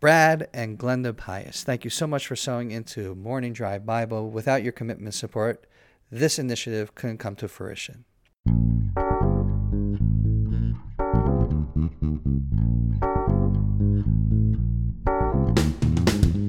Brad 0.00 0.48
and 0.54 0.78
Glenda 0.78 1.14
Pius, 1.14 1.62
thank 1.62 1.84
you 1.84 1.90
so 1.90 2.06
much 2.06 2.26
for 2.26 2.34
sewing 2.34 2.70
into 2.70 3.14
Morning 3.14 3.52
Drive 3.52 3.84
Bible. 3.84 4.30
Without 4.30 4.62
your 4.62 4.72
commitment 4.72 5.12
support, 5.12 5.66
this 6.10 6.38
initiative 6.38 6.94
couldn't 6.94 7.18
come 7.18 7.36
to 7.36 7.46
fruition. 7.46 8.06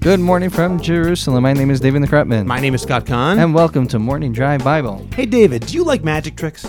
Good 0.00 0.20
morning 0.20 0.48
from 0.48 0.80
Jerusalem. 0.80 1.42
My 1.42 1.52
name 1.52 1.70
is 1.70 1.80
David 1.80 2.02
the 2.02 2.44
My 2.46 2.60
name 2.60 2.74
is 2.74 2.80
Scott 2.80 3.04
Kahn. 3.04 3.38
And 3.38 3.54
welcome 3.54 3.86
to 3.88 3.98
Morning 3.98 4.32
Drive 4.32 4.64
Bible. 4.64 5.06
Hey, 5.14 5.26
David, 5.26 5.66
do 5.66 5.74
you 5.74 5.84
like 5.84 6.02
magic 6.02 6.38
tricks? 6.38 6.66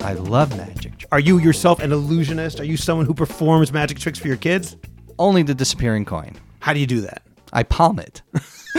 I 0.00 0.12
love 0.12 0.54
magic. 0.58 1.06
Are 1.10 1.20
you 1.20 1.38
yourself 1.38 1.80
an 1.80 1.92
illusionist? 1.92 2.60
Are 2.60 2.64
you 2.64 2.76
someone 2.76 3.06
who 3.06 3.14
performs 3.14 3.72
magic 3.72 3.98
tricks 3.98 4.18
for 4.18 4.28
your 4.28 4.36
kids? 4.36 4.76
Only 5.18 5.42
the 5.42 5.54
disappearing 5.54 6.04
coin. 6.04 6.36
How 6.60 6.72
do 6.72 6.80
you 6.80 6.86
do 6.86 7.00
that? 7.02 7.22
I 7.52 7.62
palm 7.62 7.98
it. 7.98 8.22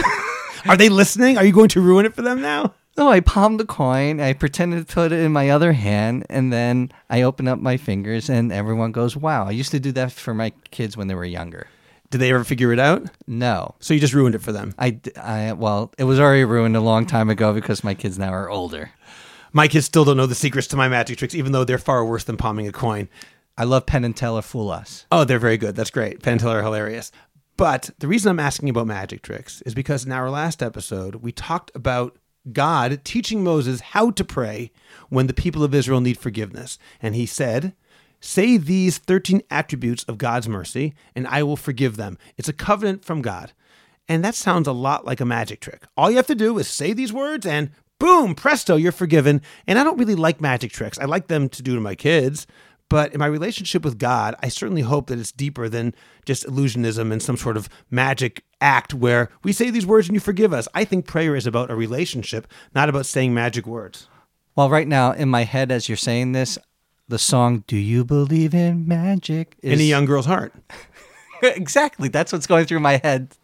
Are 0.68 0.76
they 0.76 0.88
listening? 0.88 1.38
Are 1.38 1.44
you 1.44 1.52
going 1.52 1.68
to 1.70 1.80
ruin 1.80 2.06
it 2.06 2.14
for 2.14 2.22
them 2.22 2.42
now? 2.42 2.74
No, 2.96 3.08
I 3.08 3.20
palm 3.20 3.58
the 3.58 3.64
coin. 3.64 4.20
I 4.20 4.32
pretended 4.32 4.86
to 4.86 4.94
put 4.94 5.12
it 5.12 5.20
in 5.20 5.32
my 5.32 5.50
other 5.50 5.72
hand, 5.72 6.26
and 6.30 6.52
then 6.52 6.90
I 7.10 7.22
open 7.22 7.46
up 7.46 7.58
my 7.58 7.76
fingers, 7.76 8.30
and 8.30 8.50
everyone 8.50 8.92
goes, 8.92 9.16
"Wow!" 9.16 9.46
I 9.46 9.50
used 9.50 9.70
to 9.72 9.80
do 9.80 9.92
that 9.92 10.12
for 10.12 10.32
my 10.32 10.52
kids 10.70 10.96
when 10.96 11.06
they 11.06 11.14
were 11.14 11.24
younger. 11.24 11.66
Did 12.10 12.18
they 12.18 12.30
ever 12.30 12.44
figure 12.44 12.72
it 12.72 12.78
out? 12.78 13.10
No. 13.26 13.74
So 13.80 13.92
you 13.92 14.00
just 14.00 14.14
ruined 14.14 14.34
it 14.34 14.42
for 14.42 14.52
them. 14.52 14.74
I, 14.78 14.98
I 15.20 15.52
well, 15.52 15.92
it 15.98 16.04
was 16.04 16.18
already 16.18 16.44
ruined 16.44 16.76
a 16.76 16.80
long 16.80 17.04
time 17.04 17.28
ago 17.28 17.52
because 17.52 17.84
my 17.84 17.94
kids 17.94 18.18
now 18.18 18.30
are 18.32 18.48
older. 18.48 18.92
My 19.52 19.68
kids 19.68 19.86
still 19.86 20.04
don't 20.04 20.16
know 20.16 20.26
the 20.26 20.34
secrets 20.34 20.68
to 20.68 20.76
my 20.76 20.88
magic 20.88 21.18
tricks, 21.18 21.34
even 21.34 21.52
though 21.52 21.64
they're 21.64 21.78
far 21.78 22.04
worse 22.04 22.24
than 22.24 22.36
palming 22.36 22.68
a 22.68 22.72
coin. 22.72 23.08
I 23.58 23.64
love 23.64 23.86
Penn 23.86 24.04
and 24.04 24.16
Teller 24.16 24.42
Fool 24.42 24.70
Us. 24.70 25.06
Oh, 25.10 25.24
they're 25.24 25.38
very 25.38 25.56
good. 25.56 25.76
That's 25.76 25.90
great. 25.90 26.22
Penn 26.22 26.32
and 26.32 26.40
Teller 26.40 26.58
are 26.58 26.62
hilarious. 26.62 27.10
But 27.56 27.90
the 27.98 28.08
reason 28.08 28.30
I'm 28.30 28.40
asking 28.40 28.68
about 28.68 28.86
magic 28.86 29.22
tricks 29.22 29.62
is 29.62 29.74
because 29.74 30.04
in 30.04 30.12
our 30.12 30.30
last 30.30 30.62
episode, 30.62 31.16
we 31.16 31.32
talked 31.32 31.70
about 31.74 32.18
God 32.52 33.00
teaching 33.02 33.42
Moses 33.42 33.80
how 33.80 34.10
to 34.10 34.24
pray 34.24 34.70
when 35.08 35.26
the 35.26 35.34
people 35.34 35.64
of 35.64 35.74
Israel 35.74 36.00
need 36.00 36.18
forgiveness. 36.18 36.78
And 37.00 37.14
he 37.14 37.26
said, 37.26 37.74
Say 38.20 38.56
these 38.56 38.98
13 38.98 39.42
attributes 39.50 40.04
of 40.04 40.18
God's 40.18 40.48
mercy, 40.48 40.94
and 41.14 41.26
I 41.26 41.42
will 41.42 41.56
forgive 41.56 41.96
them. 41.96 42.18
It's 42.36 42.48
a 42.48 42.54
covenant 42.54 43.04
from 43.04 43.22
God. 43.22 43.52
And 44.08 44.24
that 44.24 44.34
sounds 44.34 44.68
a 44.68 44.72
lot 44.72 45.04
like 45.04 45.20
a 45.20 45.24
magic 45.24 45.60
trick. 45.60 45.84
All 45.96 46.10
you 46.10 46.16
have 46.16 46.26
to 46.28 46.34
do 46.34 46.58
is 46.58 46.68
say 46.68 46.92
these 46.92 47.12
words, 47.12 47.46
and 47.46 47.70
boom, 47.98 48.34
presto, 48.34 48.76
you're 48.76 48.92
forgiven. 48.92 49.42
And 49.66 49.78
I 49.78 49.84
don't 49.84 49.98
really 49.98 50.14
like 50.14 50.40
magic 50.40 50.72
tricks. 50.72 50.98
I 50.98 51.04
like 51.04 51.26
them 51.26 51.48
to 51.50 51.62
do 51.62 51.74
to 51.74 51.80
my 51.80 51.94
kids. 51.94 52.46
But 52.88 53.12
in 53.12 53.18
my 53.18 53.26
relationship 53.26 53.84
with 53.84 53.98
God, 53.98 54.36
I 54.42 54.48
certainly 54.48 54.82
hope 54.82 55.08
that 55.08 55.18
it's 55.18 55.32
deeper 55.32 55.68
than 55.68 55.94
just 56.24 56.46
illusionism 56.46 57.10
and 57.10 57.20
some 57.20 57.36
sort 57.36 57.56
of 57.56 57.68
magic 57.90 58.44
act 58.60 58.94
where 58.94 59.30
we 59.42 59.52
say 59.52 59.70
these 59.70 59.86
words 59.86 60.08
and 60.08 60.14
you 60.14 60.20
forgive 60.20 60.52
us. 60.52 60.68
I 60.72 60.84
think 60.84 61.06
prayer 61.06 61.34
is 61.34 61.46
about 61.46 61.70
a 61.70 61.74
relationship, 61.74 62.46
not 62.74 62.88
about 62.88 63.06
saying 63.06 63.34
magic 63.34 63.66
words. 63.66 64.08
Well, 64.54 64.70
right 64.70 64.86
now 64.86 65.12
in 65.12 65.28
my 65.28 65.42
head, 65.44 65.72
as 65.72 65.88
you're 65.88 65.96
saying 65.96 66.32
this, 66.32 66.58
the 67.08 67.18
song 67.18 67.64
"Do 67.66 67.76
You 67.76 68.04
Believe 68.04 68.54
in 68.54 68.86
Magic" 68.88 69.56
is 69.62 69.74
in 69.74 69.80
a 69.80 69.88
young 69.88 70.06
girl's 70.06 70.26
heart. 70.26 70.54
exactly, 71.42 72.08
that's 72.08 72.32
what's 72.32 72.46
going 72.46 72.66
through 72.66 72.80
my 72.80 73.00
head, 73.02 73.36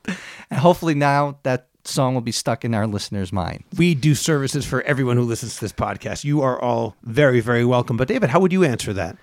and 0.50 0.60
hopefully 0.60 0.94
now 0.94 1.38
that 1.42 1.68
song 1.84 2.14
will 2.14 2.20
be 2.20 2.32
stuck 2.32 2.64
in 2.64 2.74
our 2.74 2.86
listeners' 2.86 3.32
mind. 3.32 3.64
We 3.76 3.94
do 3.94 4.14
services 4.14 4.64
for 4.64 4.82
everyone 4.82 5.16
who 5.16 5.24
listens 5.24 5.54
to 5.54 5.60
this 5.60 5.72
podcast. 5.72 6.24
You 6.24 6.42
are 6.42 6.60
all 6.60 6.96
very, 7.02 7.40
very 7.40 7.64
welcome. 7.64 7.96
But 7.96 8.08
David, 8.08 8.30
how 8.30 8.40
would 8.40 8.52
you 8.52 8.64
answer 8.64 8.92
that? 8.92 9.16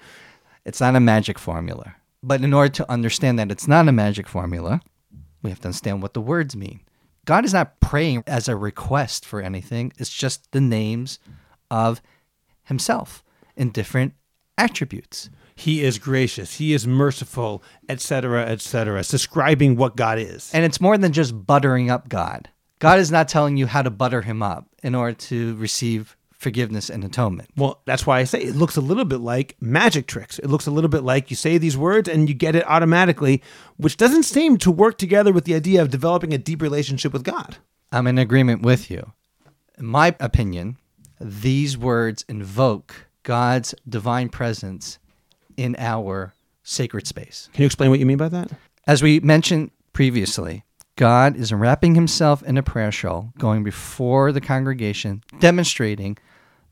It's 0.66 0.82
not 0.82 0.96
a 0.96 1.00
magic 1.00 1.40
formula. 1.40 1.96
But 2.22 2.42
in 2.44 2.54
order 2.54 2.70
to 2.74 2.92
understand 2.92 3.40
that 3.40 3.52
it's 3.52 3.68
not 3.68 3.88
a 3.88 3.94
magic 3.94 4.28
formula, 4.28 4.82
we 5.42 5.50
have 5.50 5.62
to 5.62 5.70
understand 5.70 6.02
what 6.02 6.14
the 6.14 6.22
words 6.22 6.56
mean. 6.56 6.82
God 7.26 7.46
is 7.46 7.54
not 7.54 7.80
praying 7.80 8.24
as 8.28 8.48
a 8.48 8.56
request 8.56 9.26
for 9.26 9.42
anything, 9.42 9.94
it's 9.98 10.14
just 10.14 10.52
the 10.52 10.62
names 10.62 11.20
of 11.72 12.02
Himself 12.64 13.24
in 13.56 13.70
different 13.70 14.14
attributes. 14.58 15.30
He 15.60 15.84
is 15.84 16.00
gracious, 16.00 16.56
He 16.56 16.74
is 16.74 16.88
merciful, 16.88 17.62
etc., 17.90 18.46
etc., 18.46 19.04
describing 19.04 19.76
what 19.76 19.98
God 19.98 20.18
is. 20.18 20.50
And 20.54 20.64
it's 20.64 20.80
more 20.80 20.98
than 20.98 21.12
just 21.12 21.46
buttering 21.46 21.90
up 21.90 22.08
God. 22.08 22.50
God 22.80 23.00
is 23.00 23.12
not 23.12 23.28
telling 23.28 23.58
you 23.58 23.68
how 23.68 23.82
to 23.82 23.90
butter 23.90 24.22
Him 24.22 24.42
up 24.42 24.68
in 24.84 24.96
order 24.96 25.14
to 25.14 25.56
receive 25.58 26.16
forgiveness 26.32 26.90
and 26.90 27.04
atonement. 27.04 27.50
Well, 27.58 27.82
that's 27.86 28.08
why 28.08 28.20
I 28.20 28.24
say 28.24 28.40
it 28.40 28.56
looks 28.56 28.78
a 28.78 28.82
little 28.82 29.04
bit 29.04 29.20
like 29.20 29.58
magic 29.60 30.08
tricks. 30.08 30.40
It 30.40 30.48
looks 30.48 30.66
a 30.66 30.72
little 30.72 30.90
bit 30.90 31.04
like 31.04 31.30
you 31.30 31.36
say 31.36 31.58
these 31.58 31.76
words 31.76 32.08
and 32.08 32.30
you 32.30 32.36
get 32.36 32.56
it 32.56 32.66
automatically, 32.66 33.44
which 33.76 33.98
doesn't 33.98 34.24
seem 34.24 34.58
to 34.60 34.72
work 34.72 34.98
together 34.98 35.34
with 35.34 35.44
the 35.44 35.56
idea 35.56 35.82
of 35.82 35.90
developing 35.90 36.34
a 36.34 36.38
deep 36.38 36.62
relationship 36.62 37.12
with 37.12 37.26
God. 37.26 37.58
I'm 37.92 38.08
in 38.08 38.18
agreement 38.18 38.62
with 38.62 38.90
you. 38.90 39.12
In 39.78 39.88
my 39.88 40.16
opinion, 40.22 40.78
these 41.20 41.78
words 41.78 42.24
invoke 42.30 43.08
God's 43.24 43.76
divine 43.88 44.30
presence 44.30 45.00
in 45.60 45.76
our 45.78 46.34
sacred 46.64 47.06
space. 47.06 47.50
Can 47.54 47.64
you 47.64 47.66
explain 47.66 47.90
what 47.90 48.00
you 48.00 48.06
mean 48.06 48.18
by 48.18 48.30
that? 48.30 48.52
As 48.88 49.04
we 49.04 49.20
mentioned 49.20 49.72
previously, 49.94 50.64
God 50.96 51.36
is 51.36 51.54
wrapping 51.54 51.96
himself 51.96 52.42
in 52.44 52.58
a 52.58 52.64
prayer 52.64 52.92
shawl, 52.92 53.34
going 53.38 53.64
before 53.64 54.32
the 54.32 54.42
congregation, 54.42 55.24
demonstrating 55.40 56.18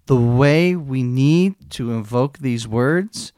the 0.05 0.15
way 0.15 0.75
we 0.75 1.03
need 1.03 1.55
to 1.71 1.91
invoke 1.91 2.37
these 2.37 2.67
words. 2.67 3.33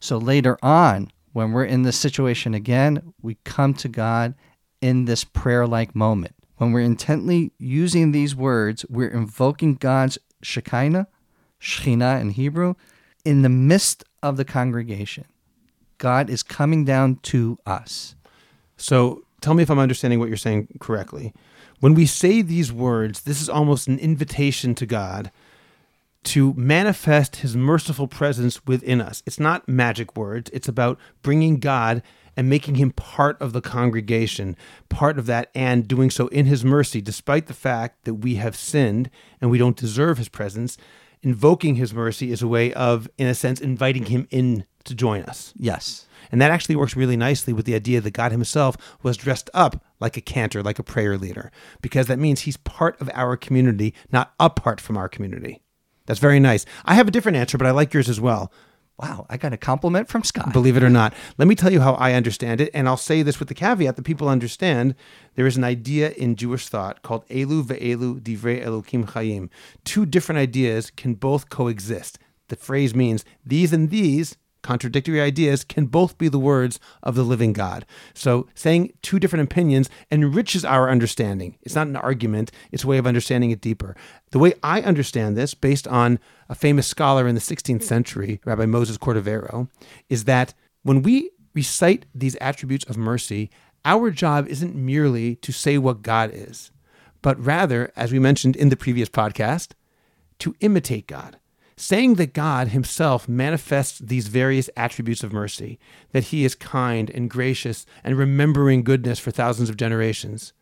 So 0.00 0.16
later 0.16 0.58
on, 0.62 1.10
when 1.32 1.52
we're 1.52 1.64
in 1.64 1.82
this 1.82 1.98
situation 1.98 2.54
again, 2.54 3.14
we 3.20 3.36
come 3.44 3.74
to 3.74 3.88
God 3.88 4.34
in 4.80 5.06
this 5.06 5.24
prayer 5.24 5.66
like 5.66 5.94
moment. 5.96 6.34
When 6.56 6.70
we're 6.70 6.80
intently 6.80 7.52
using 7.58 8.12
these 8.12 8.36
words, 8.36 8.86
we're 8.88 9.08
invoking 9.08 9.74
God's 9.74 10.18
Shekinah, 10.42 11.08
Shekhinah 11.60 12.20
in 12.20 12.30
Hebrew, 12.30 12.74
in 13.24 13.42
the 13.42 13.48
midst 13.48 14.04
of 14.24 14.36
the 14.38 14.44
congregation. 14.44 15.26
God 15.98 16.30
is 16.30 16.42
coming 16.42 16.84
down 16.84 17.16
to 17.24 17.58
us. 17.66 18.16
So 18.76 19.24
tell 19.40 19.54
me 19.54 19.62
if 19.62 19.70
I'm 19.70 19.78
understanding 19.78 20.18
what 20.18 20.28
you're 20.28 20.36
saying 20.36 20.68
correctly. 20.80 21.32
When 21.80 21.94
we 21.94 22.06
say 22.06 22.40
these 22.40 22.72
words, 22.72 23.22
this 23.22 23.42
is 23.42 23.48
almost 23.48 23.86
an 23.86 23.98
invitation 23.98 24.74
to 24.76 24.86
God 24.86 25.30
to 26.24 26.54
manifest 26.54 27.36
his 27.36 27.54
merciful 27.54 28.08
presence 28.08 28.64
within 28.64 29.02
us. 29.02 29.22
It's 29.26 29.38
not 29.38 29.68
magic 29.68 30.16
words, 30.16 30.50
it's 30.54 30.68
about 30.68 30.98
bringing 31.22 31.60
God 31.60 32.02
and 32.36 32.48
making 32.48 32.76
him 32.76 32.90
part 32.90 33.40
of 33.40 33.52
the 33.52 33.60
congregation, 33.60 34.56
part 34.88 35.18
of 35.18 35.26
that, 35.26 35.50
and 35.54 35.86
doing 35.86 36.10
so 36.10 36.28
in 36.28 36.46
his 36.46 36.64
mercy, 36.64 37.02
despite 37.02 37.46
the 37.46 37.52
fact 37.52 38.04
that 38.06 38.14
we 38.14 38.36
have 38.36 38.56
sinned 38.56 39.10
and 39.40 39.50
we 39.50 39.58
don't 39.58 39.76
deserve 39.76 40.16
his 40.16 40.30
presence. 40.30 40.78
Invoking 41.24 41.76
his 41.76 41.94
mercy 41.94 42.30
is 42.30 42.42
a 42.42 42.46
way 42.46 42.72
of, 42.74 43.08
in 43.16 43.26
a 43.26 43.34
sense, 43.34 43.58
inviting 43.58 44.04
him 44.06 44.28
in 44.30 44.66
to 44.84 44.94
join 44.94 45.22
us. 45.22 45.54
Yes. 45.56 46.06
And 46.30 46.38
that 46.42 46.50
actually 46.50 46.76
works 46.76 46.94
really 46.94 47.16
nicely 47.16 47.54
with 47.54 47.64
the 47.64 47.74
idea 47.74 48.02
that 48.02 48.10
God 48.10 48.30
himself 48.30 48.76
was 49.02 49.16
dressed 49.16 49.48
up 49.54 49.82
like 50.00 50.18
a 50.18 50.20
cantor, 50.20 50.62
like 50.62 50.78
a 50.78 50.82
prayer 50.82 51.16
leader, 51.16 51.50
because 51.80 52.08
that 52.08 52.18
means 52.18 52.42
he's 52.42 52.58
part 52.58 53.00
of 53.00 53.10
our 53.14 53.38
community, 53.38 53.94
not 54.12 54.34
apart 54.38 54.82
from 54.82 54.98
our 54.98 55.08
community. 55.08 55.62
That's 56.04 56.20
very 56.20 56.40
nice. 56.40 56.66
I 56.84 56.92
have 56.92 57.08
a 57.08 57.10
different 57.10 57.38
answer, 57.38 57.56
but 57.56 57.66
I 57.66 57.70
like 57.70 57.94
yours 57.94 58.10
as 58.10 58.20
well. 58.20 58.52
Wow, 58.96 59.26
I 59.28 59.36
got 59.36 59.52
a 59.52 59.56
compliment 59.56 60.08
from 60.08 60.22
Scott. 60.22 60.52
Believe 60.52 60.76
it 60.76 60.84
or 60.84 60.90
not. 60.90 61.14
Let 61.36 61.48
me 61.48 61.56
tell 61.56 61.72
you 61.72 61.80
how 61.80 61.94
I 61.94 62.12
understand 62.12 62.60
it, 62.60 62.70
and 62.72 62.86
I'll 62.86 62.96
say 62.96 63.22
this 63.22 63.40
with 63.40 63.48
the 63.48 63.54
caveat 63.54 63.96
that 63.96 64.02
people 64.04 64.28
understand 64.28 64.94
there 65.34 65.48
is 65.48 65.56
an 65.56 65.64
idea 65.64 66.10
in 66.10 66.36
Jewish 66.36 66.68
thought 66.68 67.02
called 67.02 67.26
Elu 67.28 67.64
ve'elu 67.64 68.20
divrei 68.20 68.64
Elokim 68.64 69.06
chayim. 69.06 69.50
Two 69.84 70.06
different 70.06 70.38
ideas 70.38 70.90
can 70.90 71.14
both 71.14 71.48
coexist. 71.48 72.18
The 72.48 72.56
phrase 72.56 72.94
means 72.94 73.24
these 73.44 73.72
and 73.72 73.90
these 73.90 74.36
contradictory 74.64 75.20
ideas 75.20 75.62
can 75.62 75.86
both 75.86 76.18
be 76.18 76.28
the 76.28 76.38
words 76.38 76.80
of 77.02 77.14
the 77.14 77.22
living 77.22 77.52
God. 77.52 77.86
So 78.14 78.48
saying 78.54 78.94
two 79.02 79.20
different 79.20 79.44
opinions 79.44 79.88
enriches 80.10 80.64
our 80.64 80.90
understanding. 80.90 81.56
It's 81.62 81.76
not 81.76 81.86
an 81.86 81.96
argument, 81.96 82.50
it's 82.72 82.82
a 82.82 82.88
way 82.88 82.98
of 82.98 83.06
understanding 83.06 83.52
it 83.52 83.60
deeper. 83.60 83.94
The 84.32 84.40
way 84.40 84.54
I 84.62 84.80
understand 84.80 85.36
this, 85.36 85.54
based 85.54 85.86
on 85.86 86.18
a 86.48 86.56
famous 86.56 86.88
scholar 86.88 87.28
in 87.28 87.36
the 87.36 87.40
16th 87.40 87.84
century, 87.84 88.40
Rabbi 88.44 88.66
Moses 88.66 88.98
Cordovero, 88.98 89.68
is 90.08 90.24
that 90.24 90.54
when 90.82 91.02
we 91.02 91.30
recite 91.54 92.06
these 92.14 92.36
attributes 92.40 92.84
of 92.86 92.96
mercy, 92.96 93.50
our 93.84 94.10
job 94.10 94.48
isn't 94.48 94.74
merely 94.74 95.36
to 95.36 95.52
say 95.52 95.78
what 95.78 96.02
God 96.02 96.30
is, 96.32 96.72
but 97.22 97.38
rather, 97.38 97.92
as 97.94 98.12
we 98.12 98.18
mentioned 98.18 98.56
in 98.56 98.70
the 98.70 98.76
previous 98.76 99.08
podcast, 99.08 99.72
to 100.38 100.56
imitate 100.60 101.06
God 101.06 101.38
saying 101.76 102.14
that 102.14 102.34
God 102.34 102.68
himself 102.68 103.28
manifests 103.28 103.98
these 103.98 104.28
various 104.28 104.70
attributes 104.76 105.22
of 105.22 105.32
mercy, 105.32 105.78
that 106.12 106.24
he 106.24 106.44
is 106.44 106.54
kind 106.54 107.10
and 107.10 107.28
gracious 107.28 107.84
and 108.02 108.16
remembering 108.16 108.84
goodness 108.84 109.18
for 109.18 109.30
thousands 109.30 109.68
of 109.68 109.76
generations. 109.76 110.52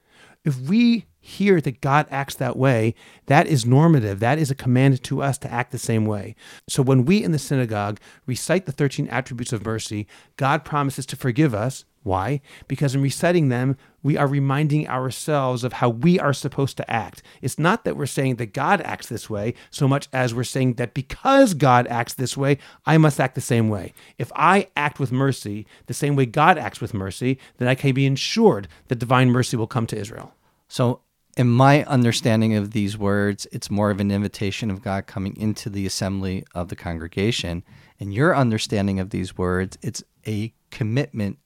If 0.44 0.58
we 0.58 1.06
hear 1.20 1.60
that 1.60 1.80
God 1.80 2.06
acts 2.10 2.34
that 2.34 2.56
way, 2.56 2.94
that 3.26 3.46
is 3.46 3.64
normative. 3.64 4.18
That 4.18 4.38
is 4.38 4.50
a 4.50 4.56
command 4.56 5.02
to 5.04 5.22
us 5.22 5.38
to 5.38 5.52
act 5.52 5.70
the 5.70 5.78
same 5.78 6.04
way. 6.04 6.34
So 6.68 6.82
when 6.82 7.04
we 7.04 7.22
in 7.22 7.30
the 7.30 7.38
synagogue 7.38 8.00
recite 8.26 8.66
the 8.66 8.72
13 8.72 9.08
attributes 9.08 9.52
of 9.52 9.64
mercy, 9.64 10.08
God 10.36 10.64
promises 10.64 11.06
to 11.06 11.16
forgive 11.16 11.54
us, 11.54 11.84
Why? 12.02 12.40
Because 12.66 12.94
in 12.94 13.02
reciting 13.02 13.48
them, 13.48 13.76
we 14.02 14.16
are 14.16 14.26
reminding 14.26 14.88
ourselves 14.88 15.62
of 15.62 15.74
how 15.74 15.88
we 15.88 16.18
are 16.18 16.32
supposed 16.32 16.76
to 16.78 16.90
act. 16.90 17.22
It's 17.40 17.58
not 17.58 17.84
that 17.84 17.96
we're 17.96 18.06
saying 18.06 18.36
that 18.36 18.52
God 18.52 18.80
acts 18.80 19.06
this 19.06 19.30
way 19.30 19.54
so 19.70 19.86
much 19.86 20.08
as 20.12 20.34
we're 20.34 20.44
saying 20.44 20.74
that 20.74 20.94
because 20.94 21.54
God 21.54 21.86
acts 21.86 22.14
this 22.14 22.36
way, 22.36 22.58
I 22.84 22.98
must 22.98 23.20
act 23.20 23.36
the 23.36 23.40
same 23.40 23.68
way. 23.68 23.92
If 24.18 24.32
I 24.34 24.68
act 24.76 24.98
with 24.98 25.12
mercy 25.12 25.66
the 25.86 25.94
same 25.94 26.16
way 26.16 26.26
God 26.26 26.58
acts 26.58 26.80
with 26.80 26.94
mercy, 26.94 27.38
then 27.58 27.68
I 27.68 27.74
can 27.76 27.94
be 27.94 28.06
ensured 28.06 28.66
that 28.88 28.98
divine 28.98 29.30
mercy 29.30 29.56
will 29.56 29.66
come 29.68 29.86
to 29.86 29.98
Israel. 29.98 30.34
So, 30.68 31.00
in 31.34 31.48
my 31.48 31.82
understanding 31.84 32.54
of 32.56 32.72
these 32.72 32.98
words, 32.98 33.46
it's 33.52 33.70
more 33.70 33.90
of 33.90 34.00
an 34.00 34.10
invitation 34.10 34.70
of 34.70 34.82
God 34.82 35.06
coming 35.06 35.34
into 35.38 35.70
the 35.70 35.86
assembly 35.86 36.44
of 36.54 36.68
the 36.68 36.76
congregation. 36.76 37.62
In 37.98 38.12
your 38.12 38.36
understanding 38.36 39.00
of 39.00 39.10
these 39.10 39.38
words, 39.38 39.78
it's 39.80 40.04
a 40.26 40.52
commitment 40.70 41.38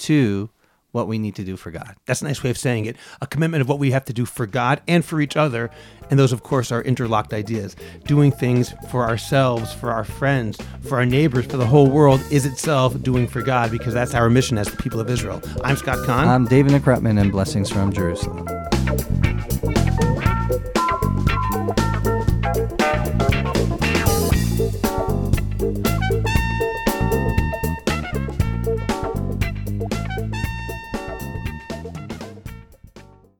to 0.00 0.50
what 0.92 1.06
we 1.06 1.18
need 1.18 1.36
to 1.36 1.44
do 1.44 1.56
for 1.56 1.70
God. 1.70 1.96
That's 2.06 2.20
a 2.20 2.24
nice 2.24 2.42
way 2.42 2.50
of 2.50 2.58
saying 2.58 2.86
it. 2.86 2.96
A 3.20 3.26
commitment 3.26 3.60
of 3.60 3.68
what 3.68 3.78
we 3.78 3.92
have 3.92 4.04
to 4.06 4.12
do 4.12 4.24
for 4.24 4.46
God 4.46 4.80
and 4.88 5.04
for 5.04 5.20
each 5.20 5.36
other. 5.36 5.70
And 6.10 6.18
those, 6.18 6.32
of 6.32 6.42
course, 6.42 6.72
are 6.72 6.82
interlocked 6.82 7.32
ideas. 7.32 7.76
Doing 8.04 8.32
things 8.32 8.74
for 8.90 9.08
ourselves, 9.08 9.72
for 9.72 9.92
our 9.92 10.04
friends, 10.04 10.58
for 10.82 10.98
our 10.98 11.06
neighbors, 11.06 11.46
for 11.46 11.56
the 11.56 11.66
whole 11.66 11.88
world 11.88 12.20
is 12.30 12.44
itself 12.44 13.00
doing 13.02 13.28
for 13.28 13.42
God 13.42 13.70
because 13.70 13.94
that's 13.94 14.14
our 14.14 14.28
mission 14.28 14.58
as 14.58 14.68
the 14.68 14.76
people 14.76 15.00
of 15.00 15.08
Israel. 15.08 15.40
I'm 15.62 15.76
Scott 15.76 16.04
Kahn. 16.06 16.26
I'm 16.26 16.46
David 16.46 16.72
McCrutman, 16.72 17.20
and 17.20 17.30
blessings 17.30 17.70
from 17.70 17.92
Jerusalem. 17.92 18.46